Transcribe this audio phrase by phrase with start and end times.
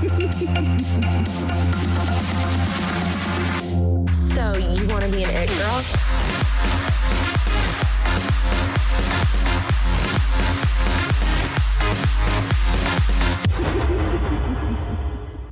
[0.00, 0.06] so,
[4.56, 5.84] you want to be an it girl?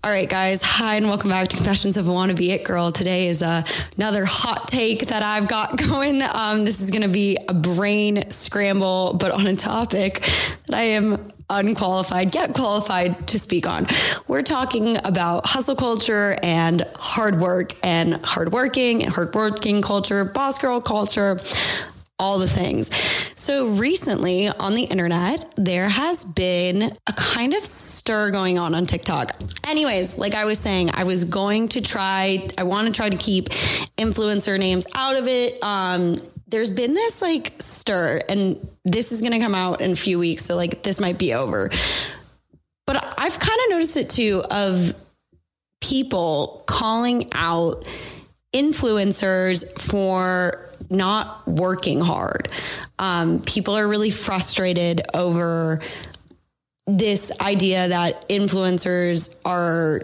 [0.03, 0.63] All right, guys.
[0.63, 2.91] Hi, and welcome back to Confessions of a Wannabe It Girl.
[2.91, 3.61] Today is uh,
[3.99, 6.23] another hot take that I've got going.
[6.23, 10.23] Um, this is going to be a brain scramble, but on a topic
[10.69, 11.19] that I am
[11.51, 13.87] unqualified yet qualified to speak on.
[14.27, 20.81] We're talking about hustle culture and hard work and hardworking and hardworking culture, boss girl
[20.81, 21.41] culture
[22.19, 22.95] all the things.
[23.37, 28.87] So recently on the internet, there has been a kind of stir going on on
[28.87, 29.31] TikTok.
[29.67, 33.17] Anyways, like I was saying, I was going to try, I want to try to
[33.17, 33.51] keep
[33.97, 35.63] influencer names out of it.
[35.63, 36.17] Um,
[36.49, 40.19] there's been this like stir, and this is going to come out in a few
[40.19, 40.45] weeks.
[40.45, 41.71] So, like, this might be over.
[42.87, 44.93] But I've kind of noticed it too of
[45.81, 47.87] people calling out
[48.55, 52.49] influencers for not working hard.
[52.99, 55.81] Um, people are really frustrated over
[56.87, 60.01] this idea that influencers are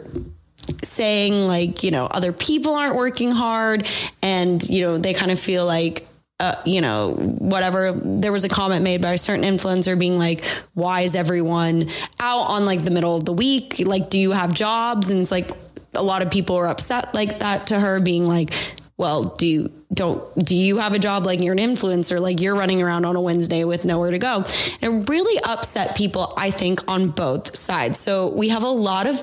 [0.83, 3.87] saying like you know other people aren't working hard
[4.23, 6.07] and you know they kind of feel like
[6.41, 10.45] uh, you know whatever there was a comment made by a certain influencer being like
[10.75, 11.85] why is everyone
[12.19, 13.77] out on like the middle of the week?
[13.85, 15.11] Like do you have jobs?
[15.11, 15.51] And it's like
[15.95, 18.53] a lot of people are upset like that to her being like
[18.97, 21.25] well do you don't do you have a job?
[21.25, 22.21] Like you're an influencer.
[22.21, 24.45] Like you're running around on a wednesday with nowhere to go.
[24.83, 27.99] And it really upset people i think on both sides.
[28.01, 29.23] So we have a lot of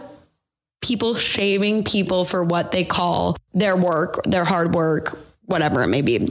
[0.81, 6.01] people shaming people for what they call their work their hard work whatever it may
[6.01, 6.27] be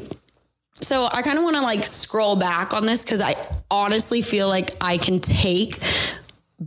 [0.81, 3.37] so I kind of want to like scroll back on this because I
[3.71, 5.79] honestly feel like I can take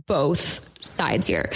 [0.06, 1.50] both sides here.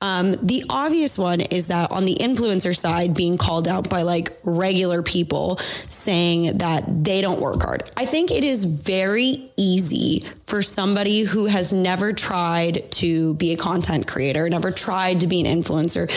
[0.00, 4.30] Um, the obvious one is that on the influencer side, being called out by like
[4.44, 7.90] regular people saying that they don't work hard.
[7.96, 13.56] I think it is very easy for somebody who has never tried to be a
[13.56, 16.10] content creator, never tried to be an influencer,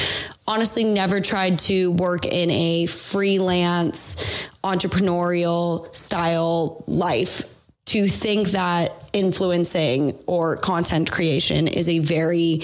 [0.46, 4.23] honestly, never tried to work in a freelance
[4.63, 12.61] entrepreneurial style life to think that influencing or content creation is a very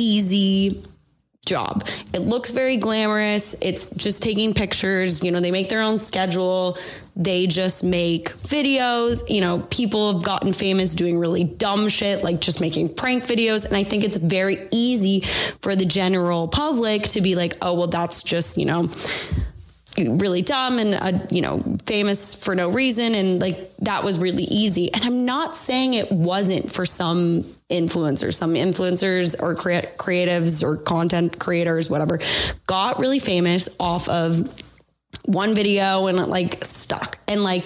[0.00, 0.82] easy
[1.46, 1.86] job.
[2.14, 3.60] It looks very glamorous.
[3.60, 5.24] It's just taking pictures.
[5.24, 6.76] You know, they make their own schedule.
[7.16, 9.28] They just make videos.
[9.28, 13.66] You know, people have gotten famous doing really dumb shit, like just making prank videos.
[13.66, 15.22] And I think it's very easy
[15.60, 18.88] for the general public to be like, oh, well, that's just, you know,
[20.08, 23.14] really dumb and uh, you know famous for no reason.
[23.14, 24.92] And like that was really easy.
[24.92, 28.34] And i'm not saying it wasn't for some influencers.
[28.34, 32.20] Some influencers or crea- creatives or content creators whatever
[32.66, 34.62] got really famous off of
[35.24, 37.18] one video and like stuck.
[37.28, 37.64] And like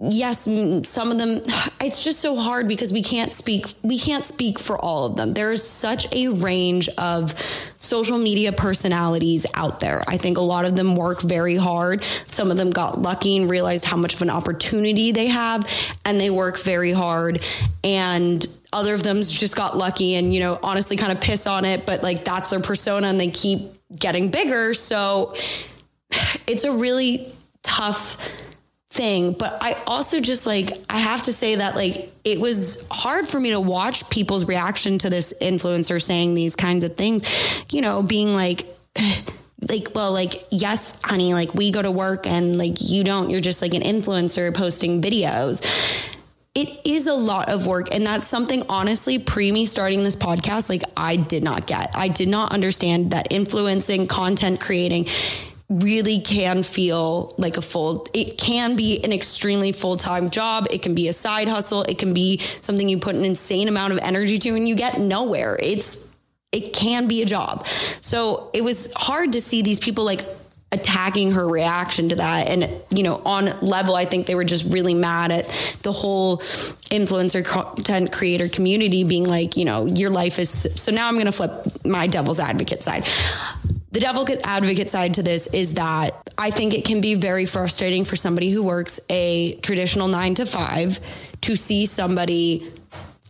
[0.00, 0.44] yes
[0.88, 1.40] some of them
[1.80, 5.34] it's just so hard because we can't speak we can't speak for all of them.
[5.34, 7.38] There is such a range of
[7.78, 10.02] social media personalities out there.
[10.08, 12.02] I think a lot of them work very hard.
[12.02, 15.68] Some of them got lucky and realized how much of an opportunity they have
[16.04, 17.40] and they work very hard.
[17.82, 21.64] And other of them just got lucky and you know honestly kind of piss on
[21.64, 23.60] it but like that's their persona and they keep
[23.98, 24.74] getting bigger.
[24.74, 25.34] So
[26.46, 27.28] it's a really
[27.62, 28.16] tough
[28.94, 29.32] thing.
[29.32, 33.40] But I also just like, I have to say that like it was hard for
[33.40, 37.22] me to watch people's reaction to this influencer saying these kinds of things,
[37.72, 38.66] you know, being like,
[39.68, 43.40] like, well, like, yes, honey, like we go to work and like you don't, you're
[43.40, 45.62] just like an influencer posting videos.
[46.54, 47.92] It is a lot of work.
[47.92, 51.90] And that's something, honestly, pre me starting this podcast, like I did not get.
[51.96, 55.06] I did not understand that influencing, content creating,
[55.82, 60.66] really can feel like a full it can be an extremely full-time job.
[60.70, 61.82] It can be a side hustle.
[61.82, 65.00] It can be something you put an insane amount of energy to and you get
[65.00, 65.58] nowhere.
[65.60, 66.14] It's
[66.52, 67.66] it can be a job.
[67.66, 70.20] So it was hard to see these people like
[70.70, 72.48] attacking her reaction to that.
[72.48, 75.46] And you know on level i think they were just really mad at
[75.82, 81.08] the whole influencer content creator community being like you know your life is so now
[81.08, 81.50] i'm going to flip
[81.84, 83.04] my devil's advocate side
[83.94, 88.04] the devil advocate side to this is that I think it can be very frustrating
[88.04, 90.98] for somebody who works a traditional nine to five
[91.42, 92.68] to see somebody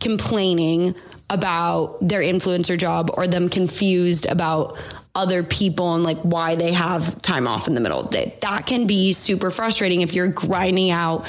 [0.01, 0.95] complaining
[1.29, 4.75] about their influencer job or them confused about
[5.15, 8.37] other people and like why they have time off in the middle of the day.
[8.41, 11.25] That can be super frustrating if you're grinding out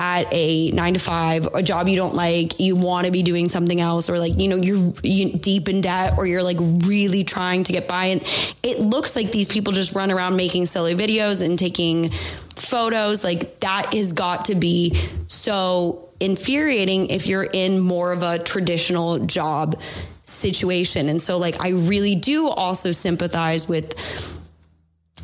[0.00, 3.48] at a nine to five, a job you don't like, you want to be doing
[3.48, 7.24] something else, or like, you know, you're, you deep in debt or you're like really
[7.24, 8.06] trying to get by.
[8.06, 8.22] And
[8.62, 13.24] it looks like these people just run around making silly videos and taking photos.
[13.24, 14.94] Like that has got to be
[15.26, 19.80] so infuriating if you're in more of a traditional job
[20.28, 21.08] situation.
[21.08, 23.94] And so, like, I really do also sympathize with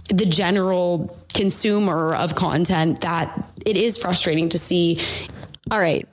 [0.09, 3.33] the general consumer of content that
[3.67, 5.01] it is frustrating to see.
[5.71, 6.09] All right,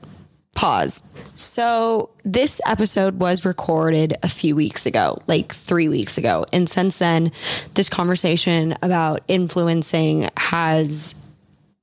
[0.56, 1.04] pause.
[1.36, 6.46] So, this episode was recorded a few weeks ago, like three weeks ago.
[6.54, 7.32] And since then,
[7.74, 11.16] this conversation about influencing has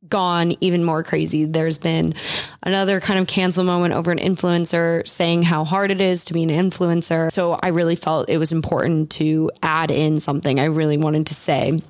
[0.08, 1.44] gone even more crazy.
[1.44, 2.14] There's been
[2.62, 6.42] another kind of cancel moment over an influencer saying how hard it is to be
[6.42, 7.30] an influencer.
[7.30, 11.34] So I really felt it was important to add in something I really wanted to
[11.34, 11.80] say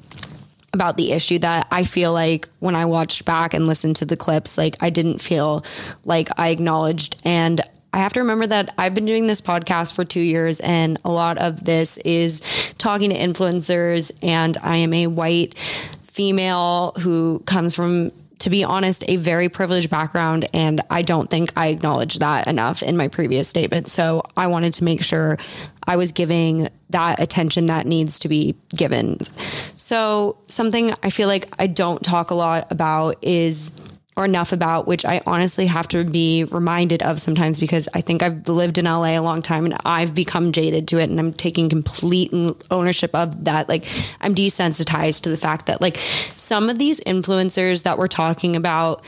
[0.73, 4.17] about the issue that I feel like when I watched back and listened to the
[4.17, 5.65] clips, like I didn't feel
[6.05, 7.21] like I acknowledged.
[7.25, 7.61] And
[7.93, 11.11] I have to remember that I've been doing this podcast for two years, and a
[11.11, 12.43] lot of this is
[12.77, 15.55] talking to influencers, and I am a white
[16.19, 18.11] female who comes from
[18.41, 20.49] to be honest, a very privileged background.
[20.55, 23.89] And I don't think I acknowledged that enough in my previous statement.
[23.89, 25.39] So I wanted to make sure
[25.89, 29.19] I was giving that attention that needs to be given.
[29.77, 33.71] So, something I feel like I don't talk a lot about is
[34.19, 38.21] or enough about, which I honestly have to be reminded of sometimes because I think
[38.21, 41.33] I've lived in LA a long time and I've become jaded to it and I'm
[41.33, 42.33] taking complete
[42.71, 43.69] ownership of that.
[43.69, 43.85] Like
[44.21, 45.99] I'm desensitized to the fact that like
[46.35, 49.05] some of these influencers that we're talking about,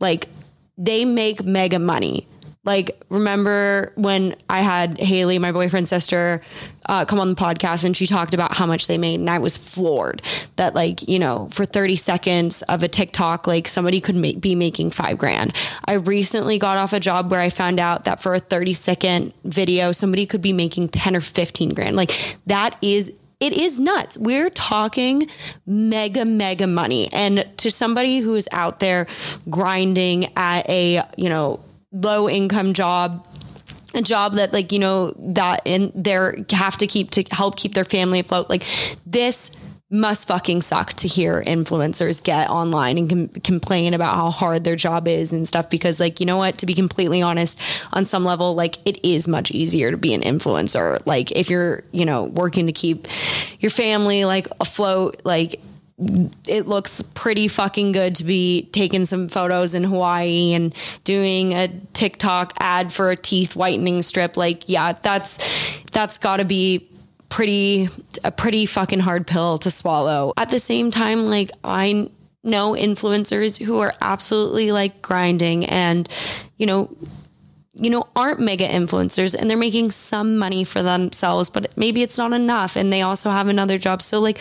[0.00, 0.28] like
[0.76, 2.27] they make mega money
[2.68, 6.42] like, remember when I had Haley, my boyfriend's sister,
[6.84, 9.38] uh, come on the podcast and she talked about how much they made, and I
[9.38, 10.20] was floored
[10.56, 14.54] that, like, you know, for 30 seconds of a TikTok, like somebody could make, be
[14.54, 15.54] making five grand.
[15.86, 19.32] I recently got off a job where I found out that for a 30 second
[19.44, 21.96] video, somebody could be making 10 or 15 grand.
[21.96, 24.18] Like, that is it is nuts.
[24.18, 25.28] We're talking
[25.64, 27.08] mega, mega money.
[27.12, 29.06] And to somebody who is out there
[29.48, 31.60] grinding at a, you know,
[31.92, 33.26] low income job
[33.94, 37.74] a job that like you know that and they have to keep to help keep
[37.74, 38.48] their family afloat.
[38.50, 38.64] Like
[39.06, 39.50] this
[39.90, 44.76] must fucking suck to hear influencers get online and com- complain about how hard their
[44.76, 46.58] job is and stuff because like you know what?
[46.58, 47.58] To be completely honest
[47.92, 51.00] on some level like it is much easier to be an influencer.
[51.06, 53.08] Like if you're you know working to keep
[53.60, 55.60] your family like afloat like
[56.46, 60.74] it looks pretty fucking good to be taking some photos in Hawaii and
[61.04, 64.36] doing a TikTok ad for a teeth whitening strip.
[64.36, 65.38] Like, yeah, that's
[65.90, 66.88] that's got to be
[67.28, 67.88] pretty
[68.24, 70.32] a pretty fucking hard pill to swallow.
[70.36, 72.08] At the same time, like I
[72.44, 76.08] know influencers who are absolutely like grinding and
[76.56, 76.96] you know
[77.80, 82.18] you know, aren't mega influencers and they're making some money for themselves, but maybe it's
[82.18, 84.02] not enough and they also have another job.
[84.02, 84.40] So like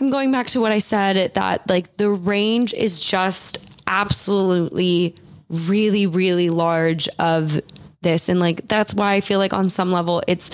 [0.00, 5.16] I'm going back to what I said that like the range is just absolutely
[5.48, 7.60] really, really large of
[8.02, 8.28] this.
[8.28, 10.50] And like that's why I feel like on some level it's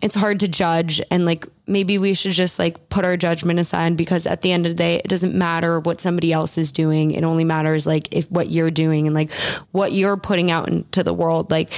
[0.00, 1.00] it's hard to judge.
[1.10, 4.66] And like maybe we should just like put our judgment aside because at the end
[4.66, 7.12] of the day it doesn't matter what somebody else is doing.
[7.12, 9.32] It only matters like if what you're doing and like
[9.72, 11.50] what you're putting out into the world.
[11.50, 11.70] Like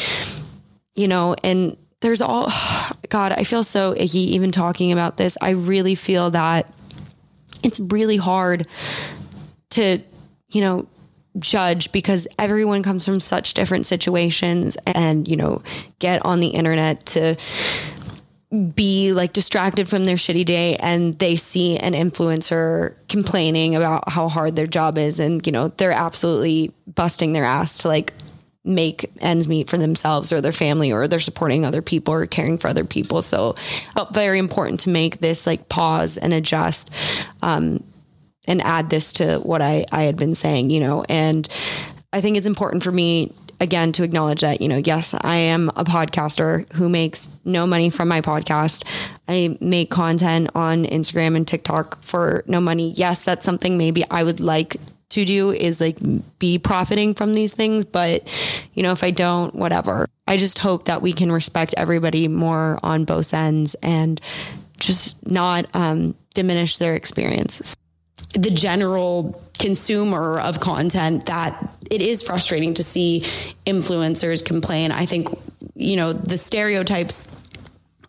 [0.96, 2.50] you know and there's all
[3.10, 5.38] god i feel so icky even talking about this.
[5.40, 6.68] I really feel that
[7.62, 8.66] it's really hard
[9.70, 10.00] to,
[10.50, 10.86] you know,
[11.38, 15.62] judge because everyone comes from such different situations and, you know,
[15.98, 17.36] get on the internet to
[18.74, 24.28] be like distracted from their shitty day and they see an influencer complaining about how
[24.28, 28.12] hard their job is and you know they're absolutely busting their ass to like
[28.70, 32.58] make ends meet for themselves or their family or they're supporting other people or caring
[32.58, 33.22] for other people.
[33.22, 33.54] So
[34.12, 36.90] very important to make this like pause and adjust
[37.42, 37.82] um,
[38.46, 41.48] and add this to what I, I had been saying you know and
[42.12, 45.68] i think it's important for me again to acknowledge that you know yes i am
[45.70, 48.84] a podcaster who makes no money from my podcast.
[49.28, 52.92] I make content on instagram and tiktok for no money.
[52.92, 54.76] Yes that's something maybe i would like
[55.10, 55.98] to do is like
[56.38, 57.84] be profiting from these things.
[57.84, 58.26] But,
[58.74, 60.08] you know, if I don't, whatever.
[60.26, 64.20] I just hope that we can respect everybody more on both ends and
[64.78, 67.76] just not um, diminish their experiences.
[68.34, 73.22] The general consumer of content that it is frustrating to see
[73.66, 74.92] influencers complain.
[74.92, 75.28] I think,
[75.74, 77.49] you know, the stereotypes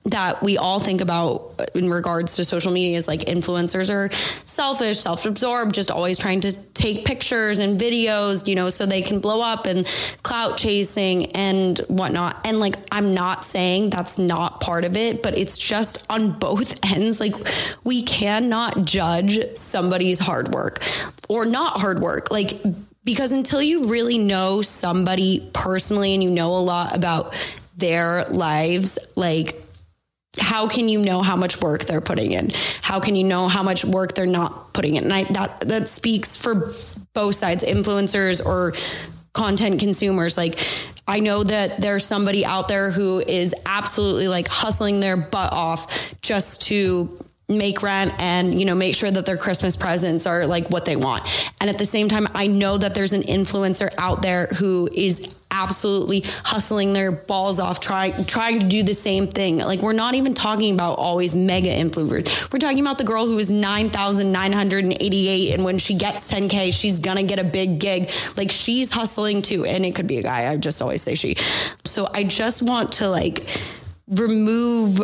[0.05, 1.43] that we all think about
[1.75, 4.11] in regards to social media is like influencers are
[4.45, 9.01] selfish, self absorbed, just always trying to take pictures and videos, you know, so they
[9.01, 9.85] can blow up and
[10.23, 12.35] clout chasing and whatnot.
[12.45, 16.83] And like, I'm not saying that's not part of it, but it's just on both
[16.83, 17.19] ends.
[17.19, 17.35] Like,
[17.83, 20.79] we cannot judge somebody's hard work
[21.29, 22.31] or not hard work.
[22.31, 22.59] Like,
[23.03, 27.33] because until you really know somebody personally and you know a lot about
[27.77, 29.55] their lives, like
[30.39, 32.51] how can you know how much work they're putting in?
[32.81, 35.03] How can you know how much work they're not putting in?
[35.03, 36.55] And I, that that speaks for
[37.13, 38.73] both sides, influencers or
[39.33, 40.37] content consumers.
[40.37, 40.57] Like
[41.07, 46.21] I know that there's somebody out there who is absolutely like hustling their butt off
[46.21, 47.09] just to
[47.57, 50.95] make rent and you know make sure that their christmas presents are like what they
[50.95, 51.23] want.
[51.59, 55.41] And at the same time i know that there's an influencer out there who is
[55.51, 59.59] absolutely hustling their balls off trying trying to do the same thing.
[59.59, 62.51] Like we're not even talking about always mega influencers.
[62.51, 67.23] We're talking about the girl who is 9988 and when she gets 10k she's gonna
[67.23, 68.09] get a big gig.
[68.37, 70.51] Like she's hustling too and it could be a guy.
[70.51, 71.35] I just always say she.
[71.85, 73.45] So i just want to like
[74.07, 74.99] remove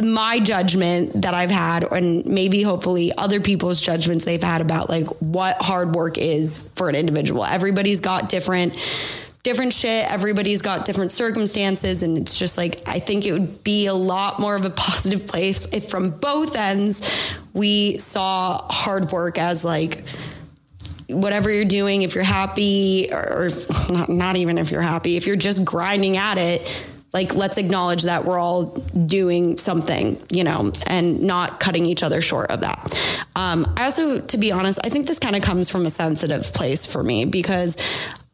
[0.00, 5.06] my judgment that I've had, and maybe hopefully other people's judgments they've had about like
[5.20, 7.44] what hard work is for an individual.
[7.44, 8.76] Everybody's got different
[9.44, 10.10] different shit.
[10.10, 12.02] Everybody's got different circumstances.
[12.02, 15.26] And it's just like, I think it would be a lot more of a positive
[15.26, 17.08] place if from both ends
[17.54, 20.04] we saw hard work as like,
[21.08, 23.48] whatever you're doing, if you're happy, or, or
[23.90, 28.02] not, not even if you're happy, if you're just grinding at it, like let's acknowledge
[28.04, 28.66] that we're all
[29.06, 34.20] doing something you know and not cutting each other short of that um, i also
[34.20, 37.24] to be honest i think this kind of comes from a sensitive place for me
[37.24, 37.76] because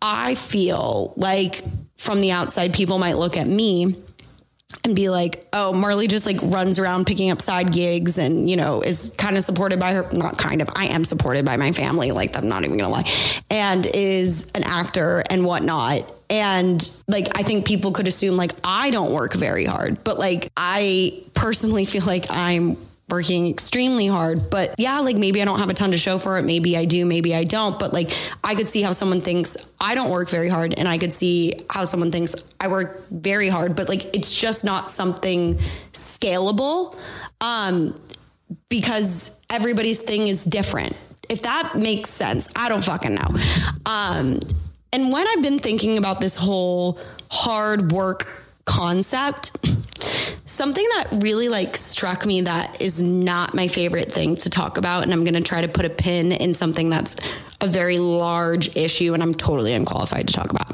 [0.02, 1.62] i feel like
[1.96, 3.96] from the outside people might look at me
[4.82, 8.56] and be like, oh, Marley just like runs around picking up side gigs and, you
[8.56, 11.72] know, is kind of supported by her, not kind of, I am supported by my
[11.72, 12.12] family.
[12.12, 13.10] Like, I'm not even gonna lie,
[13.50, 16.10] and is an actor and whatnot.
[16.34, 20.50] And like, I think people could assume like I don't work very hard, but like,
[20.56, 22.76] I personally feel like I'm
[23.08, 24.40] working extremely hard.
[24.50, 26.44] But yeah, like maybe I don't have a ton to show for it.
[26.44, 27.78] Maybe I do, maybe I don't.
[27.78, 28.10] But like
[28.42, 31.52] I could see how someone thinks I don't work very hard and I could see
[31.70, 35.56] how someone thinks I work very hard, but like it's just not something
[35.92, 36.98] scalable.
[37.40, 37.94] Um
[38.68, 40.94] because everybody's thing is different.
[41.28, 43.28] If that makes sense, I don't fucking know.
[43.86, 44.40] Um
[44.94, 48.26] and when I've been thinking about this whole hard work
[48.64, 49.50] concept,
[50.48, 55.02] something that really like struck me that is not my favorite thing to talk about
[55.02, 57.16] and i'm going to try to put a pin in something that's
[57.60, 60.70] a very large issue and i'm totally unqualified to talk about.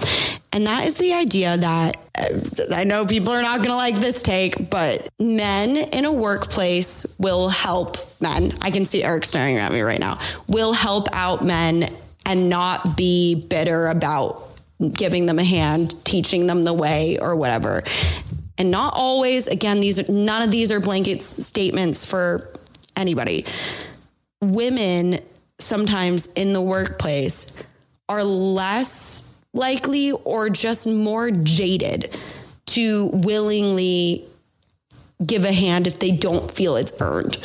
[0.52, 3.96] And that is the idea that uh, i know people are not going to like
[3.96, 8.52] this take but men in a workplace will help men.
[8.60, 10.18] I can see eric staring at me right now.
[10.48, 11.86] Will help out men
[12.30, 14.40] and not be bitter about
[14.96, 17.82] giving them a hand, teaching them the way or whatever.
[18.56, 22.52] And not always again these are none of these are blanket statements for
[22.96, 23.44] anybody.
[24.40, 25.18] Women
[25.58, 27.62] sometimes in the workplace
[28.08, 32.16] are less likely or just more jaded
[32.66, 34.24] to willingly
[35.26, 37.36] give a hand if they don't feel it's earned.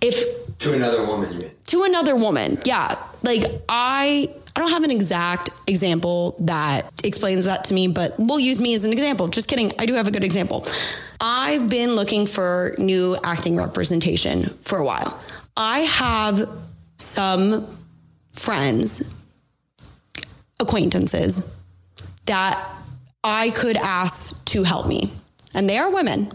[0.00, 4.82] If to another woman you mean to another woman yeah like i I don't have
[4.82, 9.28] an exact example that explains that to me, but we'll use me as an example.
[9.28, 9.70] Just kidding.
[9.78, 10.66] I do have a good example.
[11.20, 15.22] I've been looking for new acting representation for a while.
[15.56, 16.48] I have
[16.96, 17.66] some
[18.32, 19.16] friends,
[20.60, 21.56] acquaintances
[22.26, 22.62] that
[23.22, 25.12] I could ask to help me,
[25.54, 26.32] and they are women.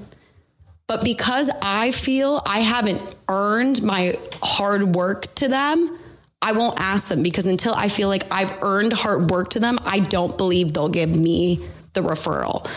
[0.87, 5.97] But because I feel I haven't earned my hard work to them,
[6.41, 9.79] I won't ask them because until I feel like I've earned hard work to them,
[9.83, 12.69] I don't believe they'll give me the referral.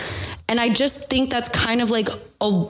[0.49, 2.09] And I just think that's kind of like
[2.41, 2.67] a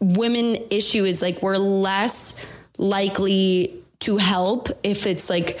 [0.00, 2.46] women issue is like we're less
[2.78, 5.58] likely to help if it's like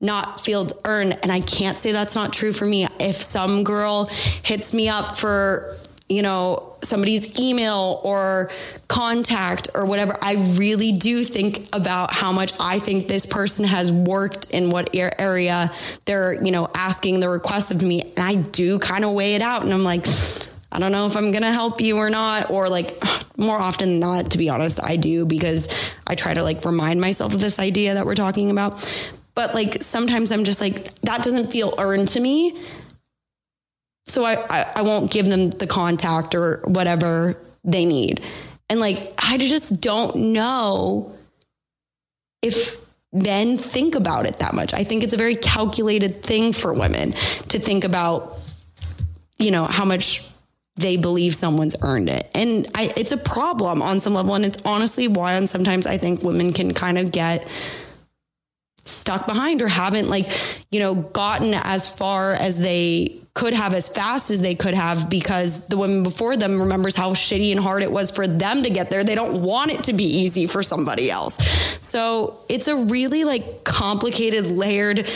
[0.00, 2.86] not field earned and I can't say that's not true for me.
[3.00, 4.10] If some girl
[4.42, 5.72] hits me up for
[6.08, 8.50] you know, somebody's email or
[8.88, 13.90] contact or whatever, I really do think about how much I think this person has
[13.90, 15.70] worked in what area
[16.04, 18.02] they're, you know, asking the request of me.
[18.16, 19.62] And I do kind of weigh it out.
[19.62, 20.06] And I'm like,
[20.72, 22.50] I don't know if I'm going to help you or not.
[22.50, 22.92] Or like
[23.36, 25.74] more often than not, to be honest, I do because
[26.06, 28.88] I try to like remind myself of this idea that we're talking about.
[29.34, 32.58] But like sometimes I'm just like, that doesn't feel earned to me
[34.06, 38.20] so I, I, I won't give them the contact or whatever they need.
[38.68, 41.12] And like, I just don't know
[42.42, 44.74] if men think about it that much.
[44.74, 48.38] I think it's a very calculated thing for women to think about,
[49.38, 50.24] you know, how much
[50.76, 52.30] they believe someone's earned it.
[52.34, 54.34] And I, it's a problem on some level.
[54.34, 57.46] And it's honestly why, on sometimes I think women can kind of get
[58.86, 60.30] stuck behind or haven't like,
[60.70, 65.10] you know, gotten as far as they could have as fast as they could have
[65.10, 68.70] because the women before them remembers how shitty and hard it was for them to
[68.70, 69.04] get there.
[69.04, 71.36] They don't want it to be easy for somebody else.
[71.84, 75.06] So it's a really like complicated, layered,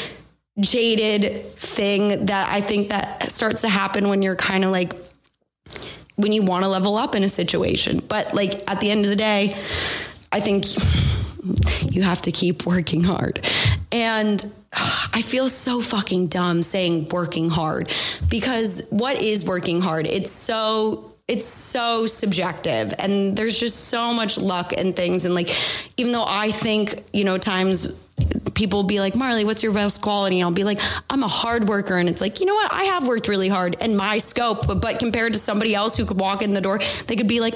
[0.58, 4.92] jaded thing that I think that starts to happen when you're kind of like
[6.16, 8.02] when you want to level up in a situation.
[8.06, 9.56] But like at the end of the day,
[10.30, 10.64] I think
[11.82, 13.40] you have to keep working hard.
[13.92, 17.92] And I feel so fucking dumb saying working hard
[18.28, 20.06] because what is working hard?
[20.06, 25.48] It's so it's so subjective and there's just so much luck and things and like
[25.96, 28.09] even though I think, you know, times
[28.60, 30.38] people be like, Marley, what's your best quality?
[30.38, 31.96] And I'll be like, I'm a hard worker.
[31.96, 32.70] And it's like, you know what?
[32.70, 36.04] I have worked really hard in my scope, but, but compared to somebody else who
[36.04, 37.54] could walk in the door, they could be like,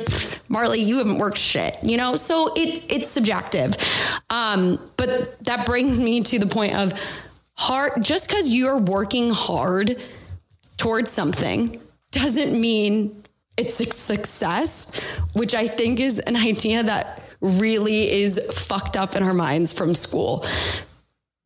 [0.49, 2.17] Marley, you haven't worked shit, you know?
[2.17, 3.77] So it, it's subjective.
[4.31, 6.95] Um, but that brings me to the point of
[7.53, 10.03] hard, just because you're working hard
[10.79, 11.83] towards something
[12.13, 13.23] doesn't mean
[13.59, 14.99] it's a success,
[15.35, 19.95] which I think is an idea that really is fucked up in our minds from
[19.95, 20.47] school.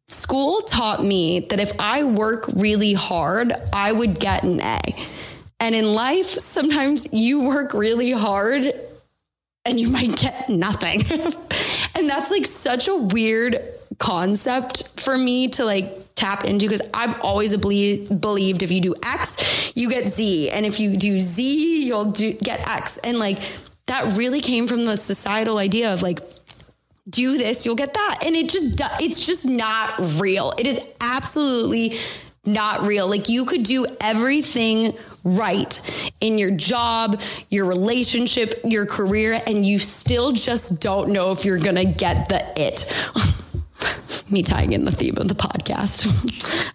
[0.09, 4.81] School taught me that if I work really hard, I would get an A.
[5.61, 8.73] And in life, sometimes you work really hard
[9.67, 11.01] and you might get nothing.
[11.95, 13.57] and that's like such a weird
[13.99, 19.73] concept for me to like tap into because I've always believed if you do X,
[19.77, 20.49] you get Z.
[20.51, 22.97] And if you do Z, you'll do, get X.
[22.99, 23.39] And like
[23.89, 26.21] that really came from the societal idea of like,
[27.09, 28.19] do this, you'll get that.
[28.27, 30.53] And it just, it's just not real.
[30.59, 31.99] It is absolutely
[32.45, 33.09] not real.
[33.09, 39.79] Like you could do everything right in your job, your relationship, your career, and you
[39.79, 43.45] still just don't know if you're going to get the it.
[44.31, 46.07] me tying in the theme of the podcast.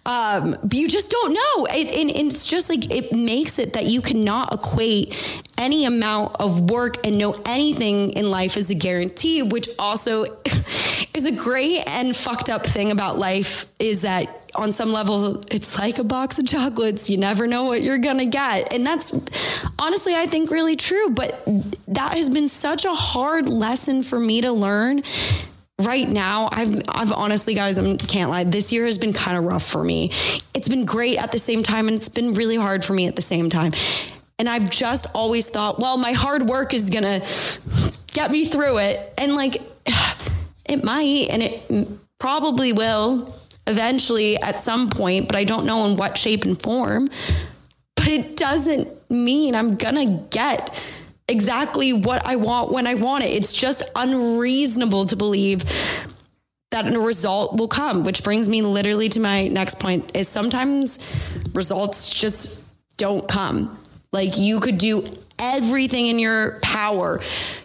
[0.06, 1.66] um, you just don't know.
[1.70, 5.14] It, and, and it's just like, it makes it that you cannot equate
[5.58, 10.24] any amount of work and know anything in life as a guarantee, which also
[11.14, 15.78] is a great and fucked up thing about life is that on some level, it's
[15.78, 17.10] like a box of chocolates.
[17.10, 18.72] You never know what you're going to get.
[18.72, 19.12] And that's
[19.78, 21.10] honestly, I think, really true.
[21.10, 21.44] But
[21.88, 25.02] that has been such a hard lesson for me to learn
[25.82, 29.44] right now i've i've honestly guys i can't lie this year has been kind of
[29.44, 30.10] rough for me.
[30.54, 33.16] It's been great at the same time and it's been really hard for me at
[33.16, 33.72] the same time.
[34.38, 37.20] And i've just always thought well my hard work is gonna
[38.12, 39.14] get me through it.
[39.18, 39.56] And like
[40.68, 41.88] it might and it
[42.20, 43.34] probably will
[43.66, 47.08] eventually at some point but i don't know in what shape and form.
[47.96, 50.70] But it doesn't mean i'm gonna get
[51.28, 53.28] exactly what I want when I want it.
[53.28, 55.64] It's just unreasonable to believe
[56.70, 61.08] that a result will come, which brings me literally to my next point is sometimes
[61.54, 63.78] results just don't come.
[64.12, 65.04] Like you could do
[65.40, 67.20] everything in your power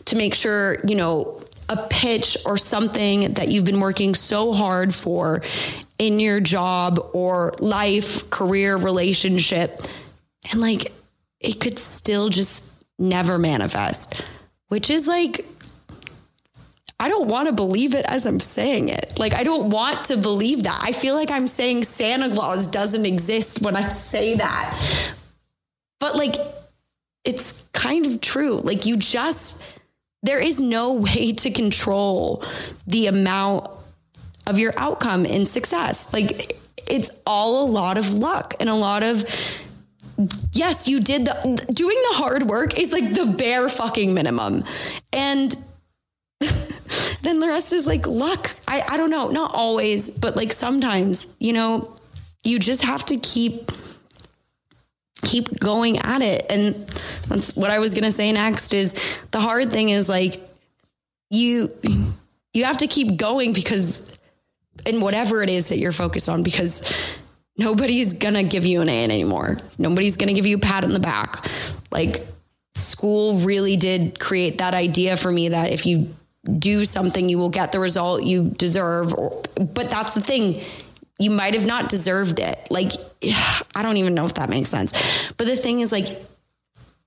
[0.05, 4.93] to make sure, you know, a pitch or something that you've been working so hard
[4.93, 5.41] for
[5.99, 9.79] in your job or life, career, relationship.
[10.51, 10.91] And like
[11.39, 12.68] it could still just
[12.99, 14.25] never manifest,
[14.67, 15.45] which is like,
[16.99, 19.17] I don't want to believe it as I'm saying it.
[19.17, 20.79] Like, I don't want to believe that.
[20.83, 25.13] I feel like I'm saying Santa Claus doesn't exist when I say that.
[25.99, 26.35] But like,
[27.23, 28.59] it's kind of true.
[28.59, 29.65] Like, you just,
[30.23, 32.43] there is no way to control
[32.85, 33.67] the amount
[34.45, 36.13] of your outcome in success.
[36.13, 36.51] Like,
[36.89, 39.23] it's all a lot of luck and a lot of
[40.51, 44.63] yes, you did the doing the hard work is like the bare fucking minimum.
[45.13, 45.51] And
[47.21, 48.51] then the rest is like luck.
[48.67, 51.95] I, I don't know, not always, but like sometimes, you know,
[52.43, 53.71] you just have to keep
[55.23, 56.45] keep going at it.
[56.49, 56.75] And
[57.27, 58.93] that's what I was gonna say next is
[59.31, 60.35] the hard thing is like
[61.29, 61.73] you
[62.53, 64.17] you have to keep going because
[64.85, 66.93] in whatever it is that you're focused on because
[67.59, 69.57] nobody's gonna give you an A anymore.
[69.77, 71.45] Nobody's gonna give you a pat in the back.
[71.91, 72.25] Like
[72.75, 76.09] school really did create that idea for me that if you
[76.57, 79.13] do something, you will get the result you deserve.
[79.55, 80.61] But that's the thing.
[81.19, 82.57] You might have not deserved it.
[82.69, 82.93] Like,
[83.75, 84.93] I don't even know if that makes sense.
[85.33, 86.07] But the thing is, like,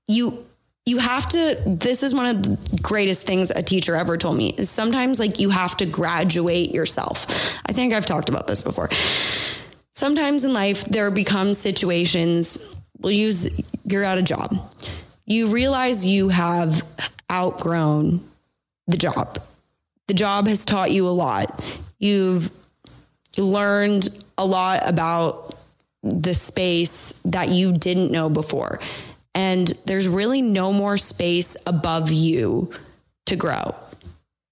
[0.07, 0.45] you
[0.85, 4.53] you have to this is one of the greatest things a teacher ever told me
[4.57, 8.89] is sometimes like you have to graduate yourself i think i've talked about this before
[9.93, 14.55] sometimes in life there become situations we'll use you're at a job.
[15.25, 16.81] You realize you have
[17.31, 18.21] outgrown
[18.87, 19.39] the job.
[20.07, 21.63] The job has taught you a lot.
[21.99, 22.49] You've
[23.37, 25.55] learned a lot about
[26.01, 28.79] the space that you didn't know before.
[29.35, 32.71] And there's really no more space above you
[33.25, 33.75] to grow.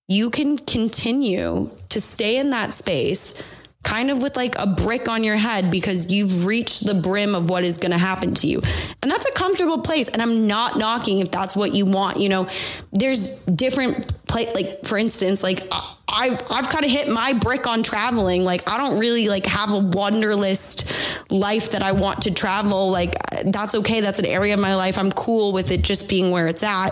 [0.08, 3.44] You can continue to stay in that space
[3.84, 7.50] kind of with like a brick on your head because you've reached the brim of
[7.50, 8.62] what is going to happen to you.
[9.02, 12.30] And that's a comfortable place and I'm not knocking if that's what you want, you
[12.30, 12.48] know.
[12.92, 15.68] There's different play like for instance, like
[16.08, 18.44] I I've kind of hit my brick on traveling.
[18.44, 22.92] Like I don't really like have a wanderlust life that I want to travel.
[22.92, 23.16] Like
[23.46, 24.02] that's okay.
[24.02, 25.00] That's an area of my life.
[25.00, 26.92] I'm cool with it just being where it's at.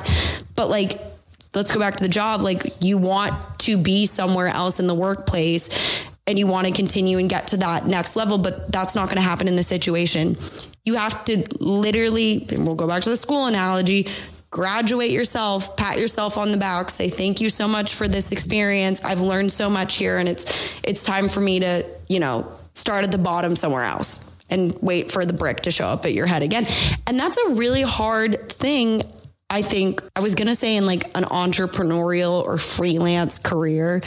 [0.55, 0.99] But like
[1.53, 2.41] let's go back to the job.
[2.41, 5.69] Like you want to be somewhere else in the workplace
[6.29, 9.17] and you want to continue and get to that next level, but that's not going
[9.17, 10.37] to happen in this situation.
[10.85, 14.07] You have to literally, and we'll go back to the school analogy,
[14.51, 19.03] graduate yourself, pat yourself on the back, say thank you so much for this experience.
[19.03, 23.03] I've learned so much here and it's it's time for me to, you know, start
[23.03, 26.27] at the bottom somewhere else and wait for the brick to show up at your
[26.27, 26.67] head again.
[27.07, 29.01] And that's a really hard thing
[29.49, 34.01] I think I was going to say in like an entrepreneurial or freelance career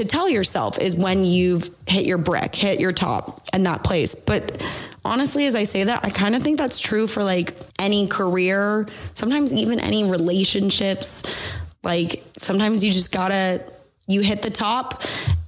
[0.00, 4.14] to tell yourself is when you've hit your brick, hit your top and that place.
[4.14, 4.66] But
[5.04, 8.86] honestly, as I say that, I kind of think that's true for like any career,
[9.12, 11.36] sometimes even any relationships.
[11.82, 13.62] Like sometimes you just gotta,
[14.08, 15.02] you hit the top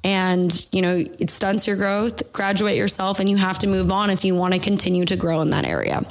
[0.05, 4.11] and you know it stunts your growth graduate yourself and you have to move on
[4.11, 6.03] if you want to continue to grow in that area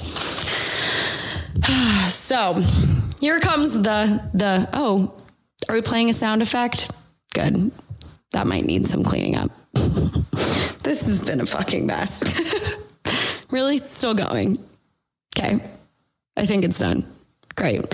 [2.08, 2.54] so
[3.20, 5.14] here comes the the oh
[5.68, 6.90] are we playing a sound effect
[7.34, 7.70] good
[8.32, 12.22] that might need some cleaning up this has been a fucking mess
[13.52, 13.76] Really?
[13.76, 14.56] Still going.
[15.38, 15.60] Okay.
[16.36, 17.04] I think it's done.
[17.54, 17.84] Great.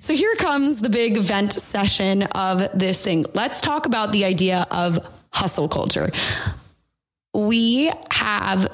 [0.00, 3.24] So here comes the big vent session of this thing.
[3.34, 4.98] Let's talk about the idea of
[5.32, 6.10] hustle culture.
[7.32, 8.68] We have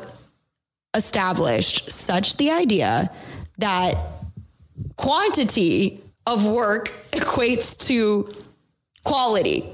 [0.97, 3.11] established such the idea
[3.59, 3.95] that
[4.97, 8.27] quantity of work equates to
[9.05, 9.67] quality.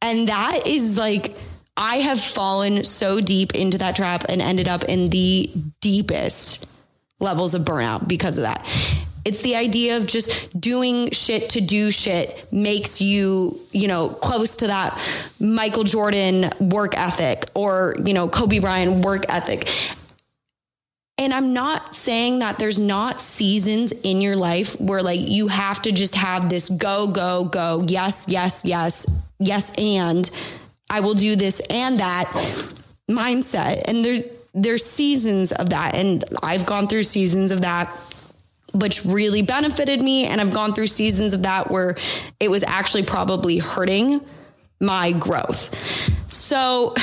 [0.00, 1.36] And that is like
[1.76, 6.68] I have fallen so deep into that trap and ended up in the deepest
[7.20, 8.64] levels of burnout because of that.
[9.24, 14.56] It's the idea of just doing shit to do shit makes you, you know, close
[14.58, 14.98] to that
[15.38, 19.68] Michael Jordan work ethic or, you know, Kobe Bryant work ethic.
[21.18, 25.82] And I'm not saying that there's not seasons in your life where like you have
[25.82, 30.30] to just have this go, go, go, yes, yes, yes, yes, and
[30.88, 32.26] I will do this and that
[33.10, 33.82] mindset.
[33.88, 34.22] And there
[34.54, 35.94] there's seasons of that.
[35.94, 37.94] And I've gone through seasons of that
[38.74, 40.26] which really benefited me.
[40.26, 41.96] And I've gone through seasons of that where
[42.38, 44.20] it was actually probably hurting
[44.80, 45.74] my growth.
[46.30, 46.94] So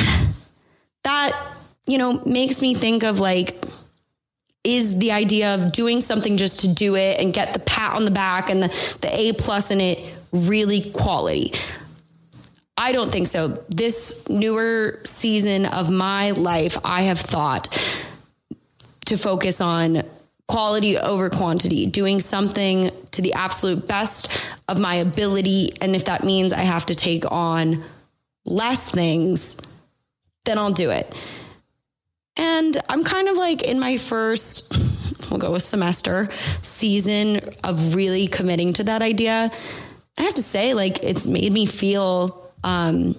[1.03, 1.31] that,
[1.87, 3.57] you know, makes me think of like,
[4.65, 8.05] is the idea of doing something just to do it and get the pat on
[8.05, 9.99] the back and the, the A plus in it
[10.31, 11.53] really quality?
[12.77, 13.63] I don't think so.
[13.69, 17.69] This newer season of my life, I have thought
[19.05, 20.01] to focus on
[20.47, 24.31] quality over quantity, doing something to the absolute best
[24.67, 25.69] of my ability.
[25.81, 27.83] And if that means I have to take on
[28.45, 29.59] less things,
[30.43, 31.11] then I'll do it.
[32.37, 34.73] And I'm kind of like in my first,
[35.29, 36.29] we'll go with semester
[36.61, 39.51] season of really committing to that idea.
[40.17, 43.15] I have to say, like, it's made me feel um,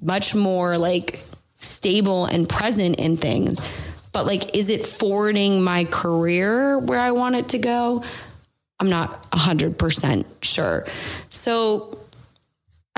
[0.00, 1.22] much more like
[1.56, 3.60] stable and present in things.
[4.12, 8.02] But like, is it forwarding my career where I want it to go?
[8.80, 10.86] I'm not 100% sure.
[11.28, 11.99] So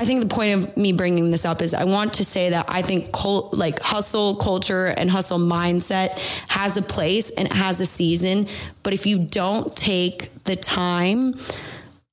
[0.03, 2.65] I think the point of me bringing this up is I want to say that
[2.67, 7.79] I think cult, like hustle culture and hustle mindset has a place and it has
[7.79, 8.47] a season.
[8.83, 11.35] But if you don't take the time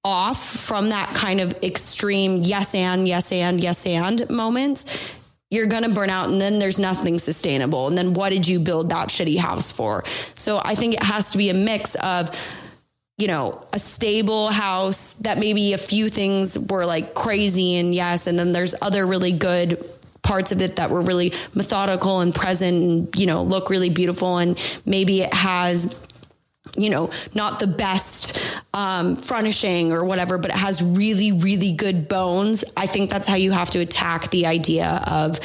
[0.05, 4.87] off from that kind of extreme yes and yes and yes and moments,
[5.51, 7.89] you're going to burn out and then there's nothing sustainable.
[7.89, 10.05] And then what did you build that shitty house for?
[10.37, 12.31] So I think it has to be a mix of
[13.21, 18.27] you know, a stable house that maybe a few things were like crazy and yes,
[18.27, 19.85] and then there's other really good
[20.23, 24.39] parts of it that were really methodical and present and, you know, look really beautiful.
[24.39, 26.07] And maybe it has
[26.79, 28.39] you know, not the best
[28.75, 32.63] um, furnishing or whatever, but it has really, really good bones.
[32.77, 35.41] I think that's how you have to attack the idea of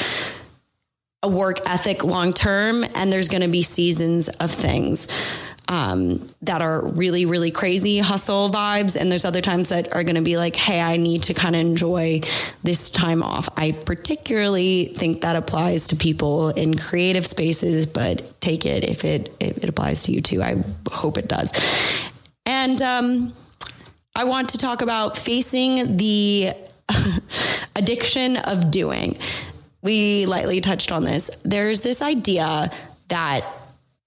[1.24, 2.86] a work ethic long term.
[2.94, 5.08] And there's going to be seasons of things
[5.67, 8.99] um, that are really, really crazy hustle vibes.
[8.99, 11.56] And there's other times that are going to be like, hey, I need to kind
[11.56, 12.21] of enjoy
[12.63, 13.49] this time off.
[13.58, 19.36] I particularly think that applies to people in creative spaces, but take it if it,
[19.39, 20.41] if it applies to you too.
[20.41, 21.54] I hope it does.
[22.45, 23.34] And um,
[24.15, 26.51] I want to talk about facing the
[27.75, 29.17] addiction of doing.
[29.82, 31.41] We lightly touched on this.
[31.43, 32.71] There's this idea
[33.10, 33.45] that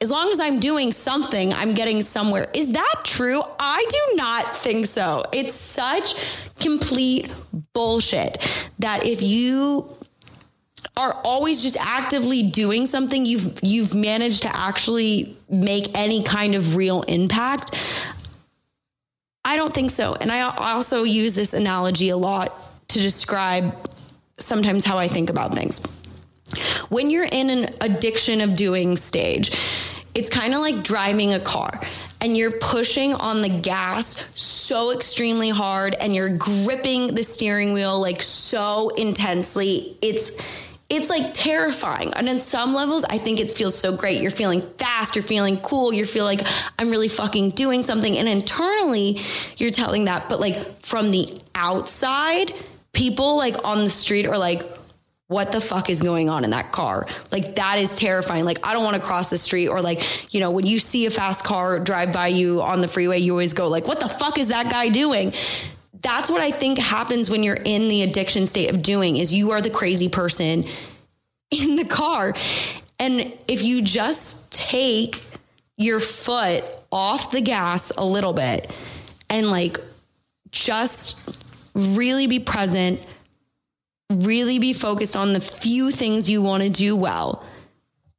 [0.00, 2.48] as long as I'm doing something, I'm getting somewhere.
[2.54, 3.42] Is that true?
[3.58, 5.24] I do not think so.
[5.32, 6.14] It's such
[6.60, 7.34] complete
[7.72, 9.88] bullshit that if you
[10.96, 16.74] are always just actively doing something you've you've managed to actually make any kind of
[16.74, 17.74] real impact
[19.44, 22.52] I don't think so and I also use this analogy a lot
[22.88, 23.72] to describe
[24.38, 25.80] sometimes how I think about things
[26.88, 29.52] when you're in an addiction of doing stage
[30.18, 31.70] it's kind of like driving a car
[32.20, 38.00] and you're pushing on the gas so extremely hard and you're gripping the steering wheel
[38.00, 39.96] like so intensely.
[40.02, 40.32] It's
[40.90, 42.12] it's like terrifying.
[42.14, 44.20] And in some levels, I think it feels so great.
[44.20, 46.40] You're feeling fast, you're feeling cool, you feel like
[46.80, 48.18] I'm really fucking doing something.
[48.18, 49.20] And internally,
[49.58, 50.28] you're telling that.
[50.28, 52.52] But like from the outside,
[52.92, 54.62] people like on the street are like,
[55.28, 57.06] what the fuck is going on in that car?
[57.30, 58.44] Like that is terrifying.
[58.44, 61.06] Like I don't want to cross the street or like, you know, when you see
[61.06, 64.08] a fast car drive by you on the freeway, you always go like, what the
[64.08, 65.32] fuck is that guy doing?
[66.00, 69.50] That's what I think happens when you're in the addiction state of doing is you
[69.50, 70.64] are the crazy person
[71.50, 72.32] in the car.
[72.98, 75.22] And if you just take
[75.76, 78.74] your foot off the gas a little bit
[79.28, 79.78] and like
[80.50, 83.04] just really be present
[84.10, 87.44] really be focused on the few things you want to do well.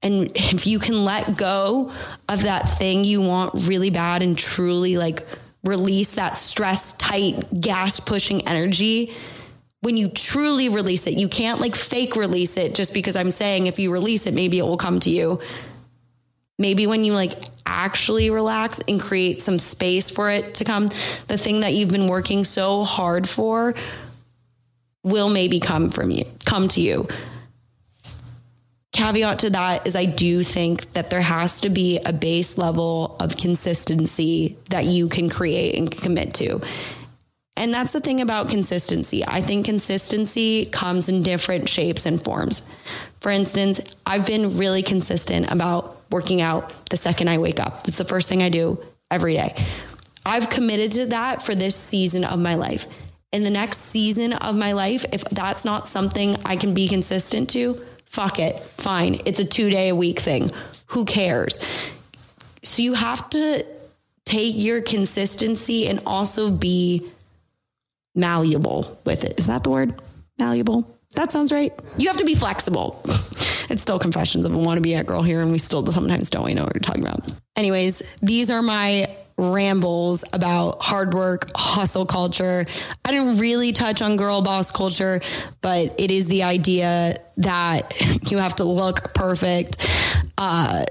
[0.02, 1.92] And if you can let go
[2.30, 5.26] of that thing you want really bad and truly like
[5.64, 9.14] release that stress tight gas pushing energy,
[9.82, 13.68] when you truly release it, you can't like fake release it just because I'm saying
[13.68, 15.42] if you release it, maybe it will come to you.
[16.58, 17.34] Maybe when you like
[17.66, 20.88] actually relax and create some space for it to come,
[21.28, 23.74] the thing that you've been working so hard for
[25.04, 27.08] will maybe come from you, come to you.
[28.92, 33.16] Caveat to that is I do think that there has to be a base level
[33.20, 36.60] of consistency that you can create and commit to.
[37.56, 39.24] And that's the thing about consistency.
[39.26, 42.74] I think consistency comes in different shapes and forms.
[43.22, 47.80] For instance, I've been really consistent about working out the second I wake up.
[47.88, 48.82] It's the first thing I do
[49.12, 49.56] every day.
[50.26, 52.88] I've committed to that for this season of my life
[53.32, 57.50] in the next season of my life, if that's not something I can be consistent
[57.52, 57.74] to,
[58.06, 58.60] fuck it.
[58.60, 59.18] Fine.
[59.26, 60.52] It's a two day a week thing.
[60.88, 61.60] Who cares?
[62.64, 63.66] So you have to
[64.26, 67.10] take your consistency and also be
[68.16, 69.38] malleable with it.
[69.38, 69.94] Is that the word?
[70.38, 71.00] Malleable?
[71.16, 71.74] That sounds right.
[71.98, 73.02] You have to be flexible.
[73.06, 76.64] it's still confessions of a wannabe girl here, and we still sometimes don't we know
[76.64, 77.22] what we're talking about.
[77.56, 79.08] Anyways, these are my
[79.40, 82.66] rambles about hard work, hustle culture.
[83.06, 85.22] I didn't really touch on girl boss culture,
[85.62, 87.94] but it is the idea that
[88.30, 89.88] you have to look perfect,
[90.38, 90.84] uh,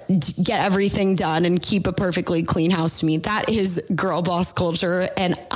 [0.43, 3.19] get everything done, and keep a perfectly clean house to me.
[3.19, 5.09] That is girl boss culture.
[5.17, 5.35] And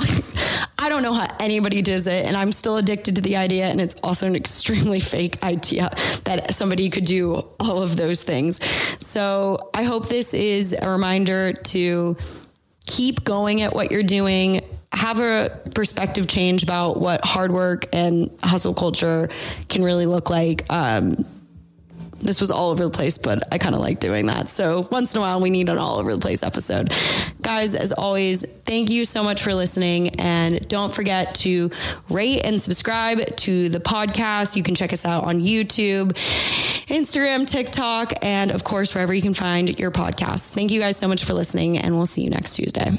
[0.77, 2.25] I don't know how anybody does it.
[2.25, 3.65] And I'm still addicted to the idea.
[3.65, 5.89] And it's also an extremely fake idea
[6.25, 8.63] that somebody could do all of those things.
[9.03, 12.17] So I hope this is a reminder to
[12.85, 14.61] keep going at what you're doing
[14.93, 19.27] have a perspective change about what hard work and hustle culture
[19.67, 21.25] can really look like um,
[22.23, 24.49] this was all over the place, but I kind of like doing that.
[24.49, 26.91] So once in a while, we need an all over the place episode.
[27.41, 30.09] Guys, as always, thank you so much for listening.
[30.19, 31.69] And don't forget to
[32.09, 34.55] rate and subscribe to the podcast.
[34.55, 36.13] You can check us out on YouTube,
[36.87, 40.51] Instagram, TikTok, and of course, wherever you can find your podcast.
[40.51, 42.91] Thank you guys so much for listening, and we'll see you next Tuesday.